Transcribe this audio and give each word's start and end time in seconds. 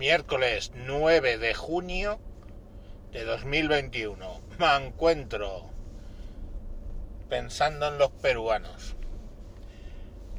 miércoles 0.00 0.72
9 0.74 1.36
de 1.36 1.52
junio 1.52 2.18
de 3.12 3.22
2021. 3.22 4.40
Me 4.58 4.76
encuentro 4.76 5.68
pensando 7.28 7.86
en 7.88 7.98
los 7.98 8.10
peruanos. 8.10 8.96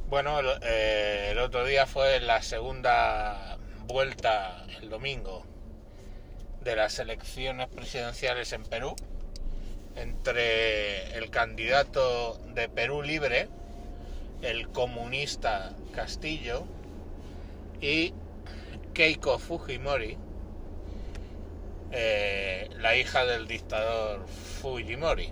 Bueno, 0.10 0.40
el, 0.40 0.48
eh, 0.64 1.28
el 1.30 1.38
otro 1.38 1.64
día 1.64 1.86
fue 1.86 2.20
la 2.22 2.42
segunda 2.42 3.60
vuelta, 3.86 4.66
el 4.82 4.90
domingo, 4.90 5.46
de 6.64 6.76
las 6.76 6.98
elecciones 6.98 7.68
presidenciales 7.68 8.54
en 8.54 8.64
Perú, 8.64 8.96
entre 9.96 11.16
el 11.20 11.30
candidato 11.30 12.40
de 12.56 12.68
Perú 12.68 13.04
Libre, 13.04 13.48
el 14.42 14.70
comunista 14.70 15.72
Castillo, 15.94 16.66
y 17.80 18.16
Keiko 18.94 19.40
Fujimori, 19.40 20.18
eh, 21.92 22.70
la 22.78 22.96
hija 22.96 23.26
del 23.26 23.48
dictador 23.48 24.28
Fujimori. 24.28 25.32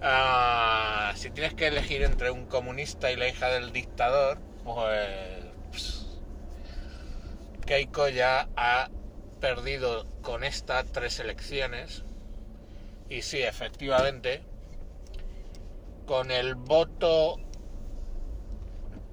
Ah, 0.00 1.12
si 1.16 1.30
tienes 1.30 1.54
que 1.54 1.66
elegir 1.66 2.02
entre 2.02 2.30
un 2.30 2.46
comunista 2.46 3.10
y 3.10 3.16
la 3.16 3.28
hija 3.28 3.48
del 3.48 3.72
dictador, 3.72 4.38
pues 4.64 6.06
Keiko 7.66 8.08
ya 8.08 8.48
ha 8.56 8.90
perdido 9.40 10.06
con 10.22 10.44
esta 10.44 10.84
tres 10.84 11.18
elecciones 11.18 12.04
y 13.08 13.22
sí, 13.22 13.42
efectivamente, 13.42 14.42
con 16.06 16.30
el 16.30 16.54
voto 16.54 17.38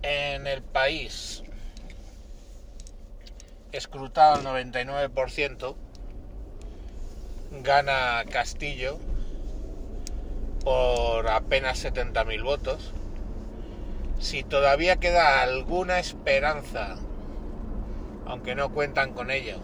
en 0.03 0.47
el 0.47 0.61
país 0.61 1.43
escrutado 3.73 4.35
al 4.35 4.67
99%, 4.69 5.75
gana 7.63 8.23
Castillo 8.29 8.97
por 10.63 11.27
apenas 11.27 11.83
70.000 11.83 12.43
votos. 12.43 12.93
Si 14.19 14.43
todavía 14.43 14.97
queda 14.97 15.41
alguna 15.41 15.99
esperanza, 15.99 16.95
aunque 18.25 18.55
no 18.55 18.69
cuentan 18.69 19.13
con 19.13 19.31
ello, 19.31 19.57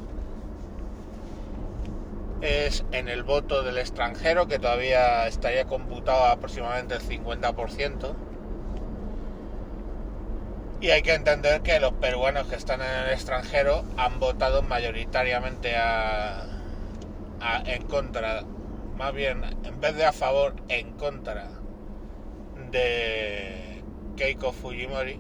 es 2.42 2.84
en 2.92 3.10
el 3.10 3.24
voto 3.24 3.64
del 3.64 3.78
extranjero, 3.78 4.48
que 4.48 4.60
todavía 4.60 5.28
estaría 5.28 5.66
computado 5.66 6.26
aproximadamente 6.26 6.96
el 6.96 7.02
50%. 7.02 8.29
Y 10.82 10.92
hay 10.92 11.02
que 11.02 11.14
entender 11.14 11.62
que 11.62 11.78
los 11.82 11.92
peruanos 11.94 12.48
que 12.48 12.56
están 12.56 12.82
en 12.82 12.88
el 12.88 13.10
extranjero 13.12 13.84
han 13.98 14.20
votado 14.20 14.62
mayoritariamente 14.62 15.76
a, 15.76 16.46
en 17.66 17.84
contra, 17.84 18.44
más 18.98 19.14
bien 19.14 19.44
en 19.66 19.82
vez 19.82 19.96
de 19.96 20.06
a 20.06 20.14
favor, 20.14 20.56
en 20.70 20.94
contra 20.94 21.50
de 22.72 23.84
Keiko 24.16 24.54
Fujimori, 24.54 25.20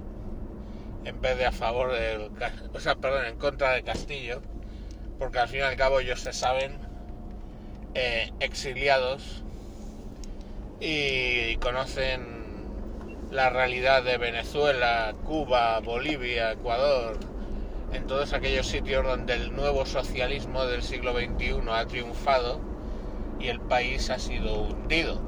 en 1.03 1.19
vez 1.19 1.37
de 1.37 1.45
a 1.45 1.51
favor 1.51 1.91
del, 1.91 2.31
o 2.73 2.79
sea, 2.79 2.95
perdón, 2.95 3.25
en 3.25 3.37
contra 3.37 3.73
de 3.73 3.83
Castillo, 3.83 4.41
porque 5.17 5.39
al 5.39 5.49
fin 5.49 5.59
y 5.59 5.63
al 5.63 5.75
cabo 5.75 5.99
ellos 5.99 6.21
se 6.21 6.31
saben 6.31 6.77
eh, 7.95 8.31
exiliados 8.39 9.43
y 10.79 11.57
conocen 11.57 12.38
la 13.31 13.49
realidad 13.49 14.03
de 14.03 14.17
Venezuela, 14.17 15.13
Cuba, 15.25 15.79
Bolivia, 15.81 16.53
Ecuador, 16.53 17.17
en 17.93 18.07
todos 18.07 18.33
aquellos 18.33 18.67
sitios 18.67 19.05
donde 19.05 19.33
el 19.33 19.55
nuevo 19.55 19.85
socialismo 19.85 20.65
del 20.65 20.81
siglo 20.81 21.13
XXI 21.13 21.61
ha 21.69 21.85
triunfado 21.85 22.59
y 23.39 23.47
el 23.47 23.59
país 23.59 24.09
ha 24.09 24.19
sido 24.19 24.61
hundido 24.61 25.21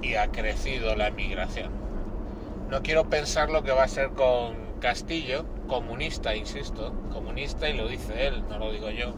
y 0.00 0.14
ha 0.14 0.28
crecido 0.28 0.96
la 0.96 1.08
emigración. 1.08 1.70
No 2.70 2.82
quiero 2.82 3.08
pensar 3.08 3.50
lo 3.50 3.62
que 3.62 3.72
va 3.72 3.84
a 3.84 3.88
ser 3.88 4.10
con 4.10 4.56
Castillo, 4.80 5.44
comunista, 5.68 6.34
insisto, 6.34 6.92
comunista 7.12 7.68
y 7.68 7.76
lo 7.76 7.88
dice 7.88 8.26
él, 8.26 8.42
no 8.48 8.58
lo 8.58 8.72
digo 8.72 8.90
yo. 8.90 9.14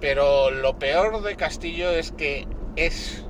Pero 0.00 0.50
lo 0.50 0.78
peor 0.78 1.22
de 1.22 1.36
Castillo 1.36 1.90
es 1.90 2.10
que 2.12 2.46
es 2.76 3.24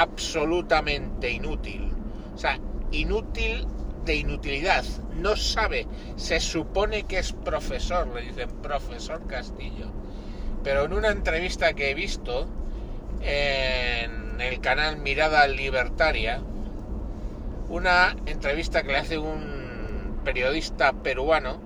absolutamente 0.00 1.30
inútil. 1.30 1.92
O 2.34 2.38
sea, 2.38 2.58
inútil 2.90 3.66
de 4.04 4.16
inutilidad. 4.16 4.84
No 5.16 5.36
sabe. 5.36 5.86
Se 6.16 6.40
supone 6.40 7.04
que 7.04 7.18
es 7.18 7.32
profesor, 7.32 8.08
le 8.08 8.22
dicen 8.22 8.48
profesor 8.62 9.26
Castillo. 9.26 9.90
Pero 10.64 10.84
en 10.84 10.94
una 10.94 11.08
entrevista 11.08 11.74
que 11.74 11.90
he 11.90 11.94
visto 11.94 12.48
en 13.20 14.40
el 14.40 14.60
canal 14.60 14.98
Mirada 14.98 15.46
Libertaria, 15.46 16.40
una 17.68 18.16
entrevista 18.26 18.82
que 18.82 18.92
le 18.92 18.98
hace 18.98 19.18
un 19.18 20.18
periodista 20.24 20.92
peruano, 20.92 21.60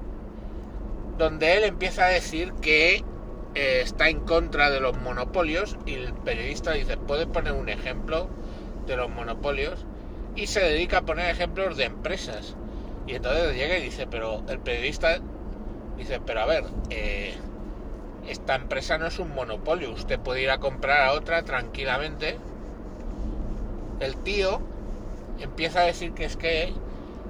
donde 1.18 1.56
él 1.56 1.64
empieza 1.64 2.06
a 2.06 2.08
decir 2.08 2.52
que 2.54 3.04
eh, 3.54 3.80
está 3.82 4.08
en 4.08 4.20
contra 4.20 4.70
de 4.70 4.80
los 4.80 4.96
monopolios 4.96 5.76
y 5.86 5.94
el 5.94 6.12
periodista 6.12 6.72
dice, 6.72 6.96
¿puede 6.96 7.26
poner 7.26 7.52
un 7.52 7.68
ejemplo 7.68 8.28
de 8.86 8.96
los 8.96 9.10
monopolios? 9.10 9.84
Y 10.36 10.48
se 10.48 10.60
dedica 10.60 10.98
a 10.98 11.02
poner 11.02 11.30
ejemplos 11.30 11.76
de 11.76 11.84
empresas. 11.84 12.56
Y 13.06 13.14
entonces 13.14 13.54
llega 13.54 13.78
y 13.78 13.82
dice, 13.82 14.06
pero 14.06 14.42
el 14.48 14.58
periodista 14.58 15.18
dice, 15.96 16.20
pero 16.24 16.40
a 16.40 16.46
ver, 16.46 16.64
eh, 16.90 17.34
esta 18.28 18.54
empresa 18.56 18.98
no 18.98 19.06
es 19.06 19.18
un 19.18 19.34
monopolio, 19.34 19.92
usted 19.92 20.18
puede 20.18 20.42
ir 20.42 20.50
a 20.50 20.58
comprar 20.58 21.08
a 21.08 21.12
otra 21.12 21.42
tranquilamente. 21.42 22.38
El 24.00 24.16
tío 24.16 24.60
empieza 25.40 25.80
a 25.80 25.84
decir 25.84 26.12
que 26.12 26.24
es 26.24 26.36
que 26.36 26.72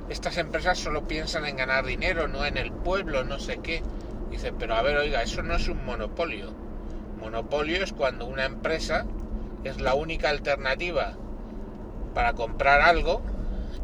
estas 0.08 0.36
empresas 0.38 0.78
solo 0.78 1.02
piensan 1.02 1.44
en 1.46 1.56
ganar 1.56 1.84
dinero, 1.84 2.28
no 2.28 2.44
en 2.44 2.56
el 2.56 2.72
pueblo, 2.72 3.24
no 3.24 3.38
sé 3.38 3.58
qué. 3.62 3.82
Dice, 4.34 4.52
pero 4.52 4.74
a 4.74 4.82
ver, 4.82 4.96
oiga, 4.96 5.22
eso 5.22 5.44
no 5.44 5.54
es 5.54 5.68
un 5.68 5.84
monopolio. 5.84 6.50
Monopolio 7.20 7.84
es 7.84 7.92
cuando 7.92 8.26
una 8.26 8.44
empresa 8.44 9.06
es 9.62 9.80
la 9.80 9.94
única 9.94 10.28
alternativa 10.28 11.12
para 12.14 12.32
comprar 12.32 12.80
algo 12.80 13.22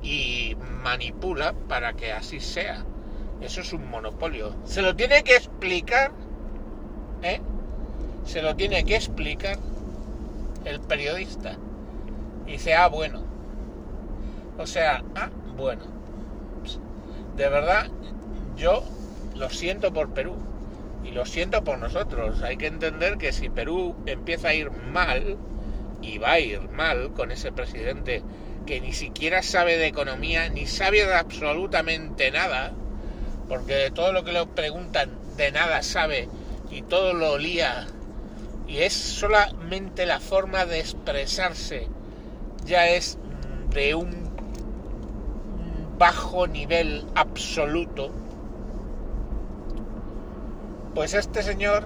y 0.03 0.57
manipula 0.83 1.53
para 1.69 1.93
que 1.93 2.11
así 2.11 2.41
sea. 2.41 2.85
Eso 3.41 3.61
es 3.61 3.73
un 3.73 3.89
monopolio. 3.89 4.57
Se 4.65 4.83
lo 4.83 4.97
tiene 4.97 5.23
que 5.23 5.37
explicar, 5.37 6.11
¿eh? 7.23 7.41
Se 8.25 8.43
lo 8.43 8.57
tiene 8.57 8.83
que 8.83 8.97
explicar 8.97 9.57
el 10.65 10.81
periodista. 10.81 11.59
dice, 12.45 12.75
ah, 12.75 12.89
bueno. 12.89 13.23
O 14.59 14.67
sea, 14.67 15.05
ah, 15.15 15.31
bueno. 15.57 15.85
De 17.37 17.49
verdad, 17.49 17.87
yo 18.57 18.83
lo 19.41 19.51
siento 19.51 19.93
por 19.93 20.13
Perú 20.13 20.37
y 21.03 21.11
lo 21.11 21.25
siento 21.25 21.65
por 21.65 21.79
nosotros. 21.79 22.43
Hay 22.43 22.59
que 22.59 22.67
entender 22.67 23.17
que 23.17 23.33
si 23.33 23.49
Perú 23.49 23.97
empieza 24.07 24.49
a 24.49 24.55
ir 24.55 24.71
mal, 24.71 25.39
y 26.03 26.19
va 26.19 26.33
a 26.33 26.41
ir 26.41 26.61
mal 26.71 27.13
con 27.13 27.31
ese 27.31 27.53
presidente 27.53 28.23
que 28.67 28.81
ni 28.81 28.93
siquiera 28.93 29.43
sabe 29.43 29.77
de 29.77 29.87
economía, 29.87 30.49
ni 30.49 30.67
sabe 30.67 31.07
de 31.07 31.15
absolutamente 31.15 32.31
nada, 32.31 32.73
porque 33.49 33.75
de 33.75 33.91
todo 33.91 34.13
lo 34.13 34.25
que 34.25 34.33
le 34.33 34.47
preguntan 34.47 35.11
de 35.37 35.51
nada 35.53 35.83
sabe 35.83 36.29
y 36.71 36.83
todo 36.83 37.15
lo 37.15 37.39
lía, 37.39 37.87
y 38.69 38.79
es 38.79 38.93
solamente 38.93 40.07
la 40.07 40.21
forma 40.21 40.67
de 40.67 40.81
expresarse, 40.81 41.89
ya 42.65 42.89
es 42.89 43.19
de 43.71 43.95
un 43.95 44.31
bajo 45.99 46.47
nivel 46.47 47.05
absoluto 47.15 48.13
pues 50.95 51.15
este 51.15 51.43
señor 51.43 51.85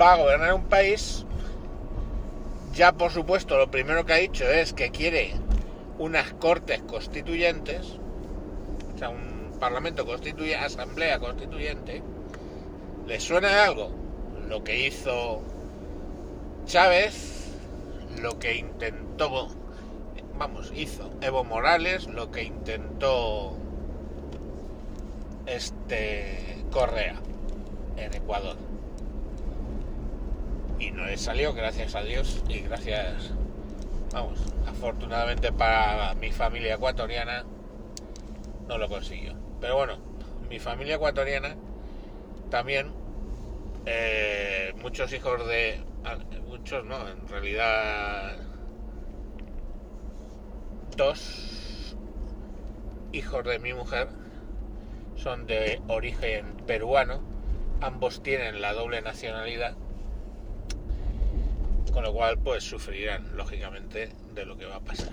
va 0.00 0.14
a 0.14 0.16
gobernar 0.16 0.54
un 0.54 0.64
país, 0.64 1.24
ya 2.74 2.92
por 2.92 3.10
supuesto 3.10 3.58
lo 3.58 3.70
primero 3.70 4.06
que 4.06 4.12
ha 4.12 4.16
dicho 4.16 4.44
es 4.44 4.72
que 4.72 4.90
quiere 4.90 5.34
unas 5.98 6.32
cortes 6.34 6.82
constituyentes, 6.82 7.98
o 8.94 8.98
sea, 8.98 9.10
un 9.10 9.56
parlamento 9.60 10.06
constituyente, 10.06 10.64
asamblea 10.64 11.18
constituyente, 11.18 12.02
¿le 13.06 13.20
suena 13.20 13.48
de 13.48 13.60
algo? 13.60 13.90
Lo 14.48 14.64
que 14.64 14.86
hizo 14.86 15.42
Chávez, 16.66 17.50
lo 18.20 18.38
que 18.38 18.56
intentó, 18.56 19.48
vamos, 20.38 20.72
hizo 20.74 21.10
Evo 21.20 21.44
Morales, 21.44 22.06
lo 22.06 22.30
que 22.30 22.44
intentó 22.44 23.56
este 25.46 26.51
Correa 26.72 27.14
en 27.96 28.14
Ecuador. 28.14 28.56
Y 30.80 30.90
no 30.90 31.06
le 31.06 31.16
salió, 31.16 31.54
gracias 31.54 31.94
a 31.94 32.02
Dios, 32.02 32.42
y 32.48 32.60
gracias, 32.60 33.30
vamos, 34.12 34.40
afortunadamente 34.66 35.52
para 35.52 36.14
mi 36.14 36.32
familia 36.32 36.74
ecuatoriana, 36.74 37.44
no 38.66 38.78
lo 38.78 38.88
consiguió. 38.88 39.34
Pero 39.60 39.76
bueno, 39.76 39.98
mi 40.50 40.58
familia 40.58 40.96
ecuatoriana 40.96 41.54
también, 42.50 42.90
eh, 43.86 44.72
muchos 44.82 45.12
hijos 45.12 45.46
de... 45.46 45.80
ah, 46.04 46.16
Muchos 46.48 46.84
no, 46.84 47.08
en 47.08 47.26
realidad 47.28 48.36
dos 50.96 51.96
hijos 53.12 53.44
de 53.44 53.58
mi 53.58 53.72
mujer 53.72 54.08
son 55.22 55.46
de 55.46 55.80
origen 55.86 56.56
peruano, 56.66 57.20
ambos 57.80 58.22
tienen 58.22 58.60
la 58.60 58.72
doble 58.72 59.02
nacionalidad, 59.02 59.74
con 61.92 62.02
lo 62.02 62.12
cual 62.12 62.38
pues 62.38 62.64
sufrirán 62.64 63.36
lógicamente 63.36 64.10
de 64.34 64.46
lo 64.46 64.56
que 64.56 64.66
va 64.66 64.76
a 64.76 64.80
pasar. 64.80 65.12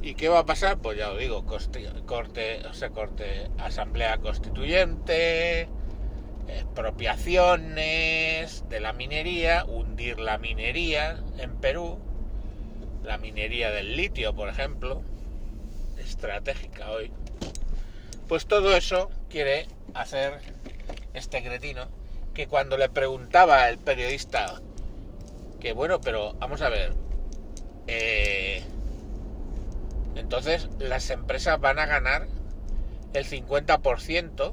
¿Y 0.00 0.14
qué 0.14 0.28
va 0.28 0.40
a 0.40 0.46
pasar? 0.46 0.78
Pues 0.78 0.96
ya 0.96 1.10
os 1.10 1.18
digo, 1.18 1.44
corte, 1.44 2.62
o 2.66 2.74
sea, 2.74 2.90
corte, 2.90 3.50
asamblea 3.58 4.18
constituyente, 4.18 5.68
expropiaciones 6.48 8.64
de 8.68 8.80
la 8.80 8.92
minería, 8.92 9.64
hundir 9.66 10.18
la 10.18 10.38
minería 10.38 11.22
en 11.38 11.56
Perú, 11.56 11.98
la 13.02 13.18
minería 13.18 13.70
del 13.70 13.96
litio, 13.96 14.34
por 14.34 14.48
ejemplo, 14.48 15.02
estratégica 15.98 16.90
hoy. 16.90 17.10
Pues 18.28 18.46
todo 18.46 18.74
eso 18.76 19.10
quiere 19.28 19.66
hacer 19.94 20.40
este 21.12 21.42
cretino 21.42 21.86
que 22.32 22.46
cuando 22.48 22.76
le 22.76 22.88
preguntaba 22.88 23.68
el 23.68 23.78
periodista 23.78 24.60
que 25.60 25.72
bueno, 25.72 26.00
pero 26.00 26.34
vamos 26.34 26.60
a 26.60 26.68
ver, 26.68 26.92
eh, 27.86 28.62
entonces 30.14 30.68
las 30.78 31.08
empresas 31.08 31.58
van 31.58 31.78
a 31.78 31.86
ganar 31.86 32.26
el 33.14 33.24
50% 33.24 34.52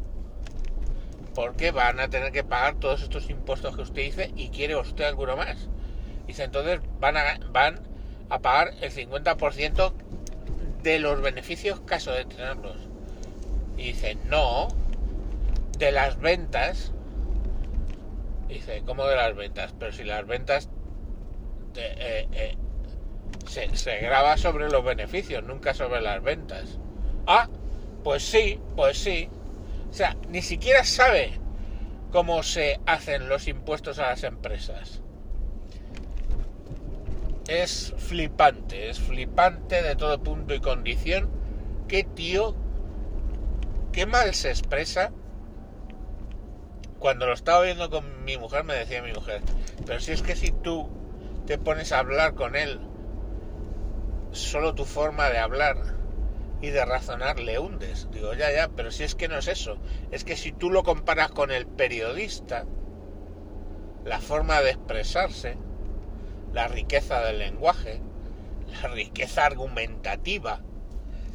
porque 1.36 1.72
van 1.72 2.00
a 2.00 2.10
tener 2.10 2.32
que 2.32 2.44
pagar 2.44 2.76
todos 2.76 3.02
estos 3.02 3.30
impuestos 3.30 3.76
que 3.76 3.82
usted 3.82 4.02
dice 4.04 4.32
y 4.36 4.50
quiere 4.50 4.76
usted 4.76 5.04
alguno 5.04 5.36
más. 5.36 5.68
Dice, 6.28 6.44
entonces 6.44 6.80
van 7.00 7.18
a, 7.18 7.40
van 7.50 7.82
a 8.30 8.40
pagar 8.40 8.74
el 8.80 8.92
50% 8.92 9.94
de 10.84 11.00
los 11.00 11.22
beneficios 11.22 11.82
caso 11.82 12.12
de 12.12 12.24
tenerlos. 12.24 12.91
Dice, 13.76 14.16
no, 14.26 14.68
de 15.78 15.92
las 15.92 16.20
ventas. 16.20 16.92
Dice, 18.48 18.84
¿cómo 18.86 19.06
de 19.06 19.16
las 19.16 19.36
ventas? 19.36 19.74
Pero 19.78 19.92
si 19.92 20.04
las 20.04 20.26
ventas 20.28 20.70
eh, 21.76 22.28
eh, 22.32 22.58
se, 23.48 23.76
se 23.76 23.98
graba 24.00 24.38
sobre 24.38 24.70
los 24.70 24.84
beneficios, 24.84 25.44
nunca 25.44 25.74
sobre 25.74 26.02
las 26.02 26.22
ventas. 26.22 26.78
Ah, 27.28 27.48
pues 28.04 28.24
sí, 28.24 28.60
pues 28.76 28.98
sí. 28.98 29.30
O 29.90 29.94
sea, 29.94 30.16
ni 30.30 30.42
siquiera 30.42 30.84
sabe 30.84 31.40
cómo 32.12 32.44
se 32.44 32.80
hacen 32.86 33.30
los 33.30 33.48
impuestos 33.48 34.00
a 34.00 34.10
las 34.10 34.24
empresas. 34.24 35.02
Es 37.48 37.94
flipante, 37.98 38.90
es 38.90 39.00
flipante 39.00 39.82
de 39.82 39.96
todo 39.96 40.22
punto 40.22 40.54
y 40.54 40.60
condición. 40.60 41.30
Qué 41.88 42.04
tío, 42.04 42.56
qué 43.92 44.06
mal 44.06 44.34
se 44.34 44.50
expresa. 44.50 45.12
Cuando 47.00 47.26
lo 47.26 47.34
estaba 47.34 47.64
viendo 47.64 47.90
con 47.90 48.24
mi 48.24 48.38
mujer 48.38 48.64
me 48.64 48.76
decía 48.76 49.02
mi 49.02 49.12
mujer, 49.12 49.42
pero 49.86 50.00
si 50.00 50.12
es 50.12 50.22
que 50.22 50.36
si 50.36 50.52
tú 50.52 50.88
te 51.48 51.58
pones 51.58 51.92
a 51.92 52.00
hablar 52.00 52.36
con 52.36 52.56
él, 52.56 52.80
solo 54.32 54.76
tu 54.76 54.86
forma 54.86 55.30
de 55.30 55.40
hablar 55.40 55.78
y 56.62 56.70
de 56.70 56.86
razonar 56.86 57.40
le 57.40 57.58
hundes. 57.58 58.08
Digo, 58.12 58.34
ya, 58.36 58.52
ya, 58.52 58.70
pero 58.70 58.92
si 58.92 59.04
es 59.04 59.16
que 59.16 59.28
no 59.28 59.38
es 59.38 59.48
eso. 59.48 59.78
Es 60.12 60.24
que 60.24 60.38
si 60.38 60.52
tú 60.52 60.70
lo 60.70 60.84
comparas 60.84 61.32
con 61.32 61.50
el 61.50 61.66
periodista, 61.66 62.66
la 64.06 64.20
forma 64.20 64.62
de 64.62 64.72
expresarse, 64.72 65.58
la 66.54 66.68
riqueza 66.68 67.22
del 67.22 67.40
lenguaje, 67.40 68.02
la 68.82 68.90
riqueza 68.90 69.46
argumentativa, 69.46 70.62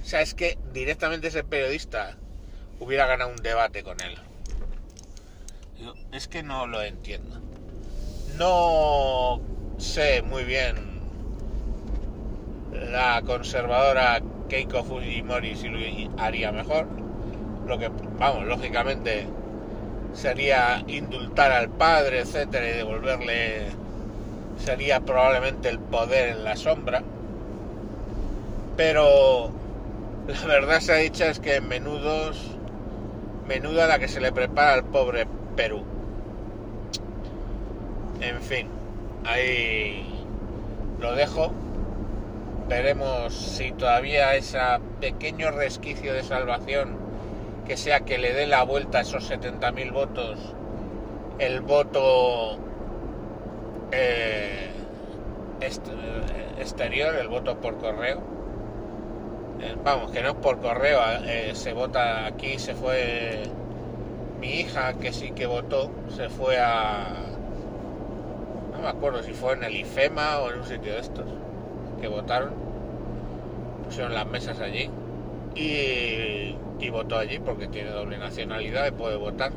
o 0.00 0.04
sea, 0.04 0.20
es 0.20 0.34
que 0.34 0.56
directamente 0.72 1.28
ese 1.28 1.42
periodista 1.42 2.16
hubiera 2.80 3.06
ganado 3.06 3.30
un 3.30 3.36
debate 3.36 3.82
con 3.82 4.00
él. 4.00 4.16
Es 6.12 6.28
que 6.28 6.42
no 6.42 6.66
lo 6.66 6.82
entiendo. 6.82 7.40
No 8.36 9.40
sé 9.78 10.22
muy 10.22 10.44
bien 10.44 10.96
la 12.72 13.22
conservadora 13.22 14.20
Keiko 14.48 14.84
Fujimori 14.84 15.56
si 15.56 15.68
lo 15.68 15.78
haría 16.18 16.52
mejor. 16.52 16.86
Lo 17.66 17.78
que, 17.78 17.90
vamos, 18.18 18.44
lógicamente 18.44 19.26
sería 20.12 20.82
indultar 20.86 21.52
al 21.52 21.68
padre, 21.68 22.20
etcétera, 22.20 22.68
y 22.68 22.72
devolverle 22.72 23.66
sería 24.64 25.00
probablemente 25.00 25.68
el 25.68 25.78
poder 25.78 26.30
en 26.30 26.44
la 26.44 26.56
sombra. 26.56 27.02
Pero 28.76 29.50
la 30.28 30.46
verdad 30.46 30.80
se 30.80 30.92
ha 30.92 30.96
dicho 30.96 31.24
es 31.24 31.40
que 31.40 31.60
menudos, 31.60 32.55
menuda 33.48 33.86
la 33.86 33.98
que 33.98 34.08
se 34.08 34.20
le 34.20 34.32
prepara 34.32 34.74
al 34.74 34.84
pobre 34.84 35.26
Perú. 35.54 35.84
En 38.20 38.40
fin, 38.40 38.68
ahí 39.24 40.06
lo 41.00 41.14
dejo. 41.14 41.52
Veremos 42.68 43.32
si 43.32 43.70
todavía 43.72 44.34
ese 44.34 44.58
pequeño 45.00 45.52
resquicio 45.52 46.12
de 46.12 46.22
salvación, 46.24 46.96
que 47.66 47.76
sea 47.76 48.00
que 48.00 48.18
le 48.18 48.32
dé 48.32 48.46
la 48.46 48.64
vuelta 48.64 48.98
a 48.98 49.00
esos 49.02 49.30
70.000 49.30 49.92
votos, 49.92 50.38
el 51.38 51.60
voto 51.60 52.58
eh, 53.92 54.70
eh, 55.60 55.70
exterior, 56.58 57.14
el 57.14 57.28
voto 57.28 57.60
por 57.60 57.78
correo. 57.78 58.35
Eh, 59.60 59.74
vamos, 59.82 60.10
que 60.10 60.22
no 60.22 60.30
es 60.30 60.34
por 60.34 60.60
correo, 60.60 61.00
eh, 61.24 61.52
se 61.54 61.72
vota 61.72 62.26
aquí, 62.26 62.58
se 62.58 62.74
fue 62.74 63.44
mi 64.38 64.60
hija, 64.60 64.94
que 64.94 65.12
sí 65.12 65.30
que 65.30 65.46
votó, 65.46 65.90
se 66.14 66.28
fue 66.28 66.58
a... 66.58 67.06
No 68.72 68.82
me 68.82 68.88
acuerdo 68.88 69.22
si 69.22 69.32
fue 69.32 69.54
en 69.54 69.64
el 69.64 69.76
IFEMA 69.76 70.40
o 70.40 70.50
en 70.50 70.58
un 70.58 70.66
sitio 70.66 70.92
de 70.92 71.00
estos, 71.00 71.24
que 72.00 72.08
votaron, 72.08 72.52
pusieron 73.84 74.12
las 74.12 74.26
mesas 74.26 74.60
allí 74.60 74.90
y, 75.54 76.54
y 76.78 76.90
votó 76.90 77.16
allí 77.16 77.38
porque 77.38 77.66
tiene 77.66 77.90
doble 77.90 78.18
nacionalidad 78.18 78.86
y 78.86 78.90
puede 78.90 79.16
votar. 79.16 79.52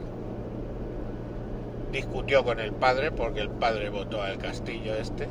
Discutió 1.92 2.46
con 2.46 2.62
el 2.62 2.72
padre 2.72 3.12
porque 3.12 3.42
el 3.42 3.50
padre 3.50 3.90
votó 3.90 4.22
al 4.22 4.38
castillo 4.38 4.96
este 4.96 5.28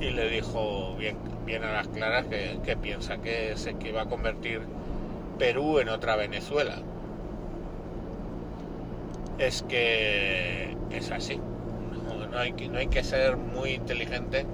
y 0.00 0.10
le 0.10 0.28
dijo 0.28 0.94
bien, 0.96 1.16
bien 1.44 1.64
a 1.64 1.72
las 1.72 1.88
claras 1.88 2.26
que, 2.26 2.58
que 2.62 2.76
piensa 2.76 3.18
que 3.18 3.56
se 3.56 3.74
que 3.74 3.92
va 3.92 4.02
a 4.02 4.06
convertir 4.06 4.60
Perú 5.38 5.78
en 5.78 5.88
otra 5.88 6.16
Venezuela. 6.16 6.76
Es 9.38 9.62
que 9.62 10.76
es 10.90 11.10
así. 11.10 11.36
No, 11.36 12.26
no 12.26 12.38
hay, 12.38 12.52
que- 12.52 12.68
no 12.68 12.78
hay 12.78 12.86
que 12.88 13.02
ser 13.02 13.36
muy 13.36 13.70
inteligente, 13.72 14.46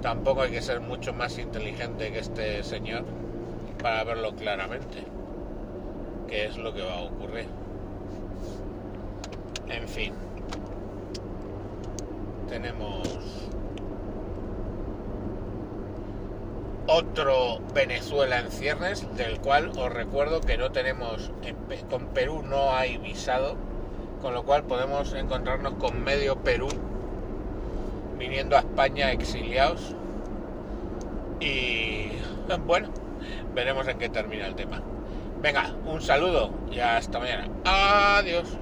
tampoco 0.00 0.42
hay 0.42 0.50
que 0.50 0.62
ser 0.62 0.80
mucho 0.80 1.12
más 1.12 1.38
inteligente 1.38 2.10
que 2.10 2.18
este 2.18 2.62
señor 2.64 3.04
para 3.82 4.04
verlo 4.04 4.34
claramente, 4.34 4.98
qué 6.28 6.46
es 6.46 6.56
lo 6.58 6.74
que 6.74 6.82
va 6.82 6.94
a 6.98 7.02
ocurrir. 7.02 7.46
En 9.68 9.88
fin, 9.88 10.12
tenemos 12.48 13.08
otro 16.86 17.60
Venezuela 17.74 18.40
en 18.40 18.50
ciernes, 18.50 19.06
del 19.16 19.38
cual 19.40 19.72
os 19.76 19.92
recuerdo 19.92 20.40
que 20.40 20.56
no 20.56 20.72
tenemos, 20.72 21.30
con 21.90 22.06
Perú 22.08 22.42
no 22.42 22.74
hay 22.74 22.98
visado, 22.98 23.56
con 24.20 24.34
lo 24.34 24.44
cual 24.44 24.64
podemos 24.64 25.12
encontrarnos 25.12 25.74
con 25.74 26.02
medio 26.02 26.36
Perú 26.36 26.68
viniendo 28.18 28.56
a 28.56 28.60
España 28.60 29.10
exiliados 29.12 29.96
y 31.40 32.12
bueno, 32.66 32.88
veremos 33.54 33.88
en 33.88 33.98
qué 33.98 34.08
termina 34.08 34.46
el 34.46 34.54
tema. 34.54 34.80
Venga, 35.40 35.74
un 35.86 36.00
saludo 36.00 36.50
y 36.70 36.78
hasta 36.78 37.18
mañana. 37.18 37.48
Adiós. 37.64 38.56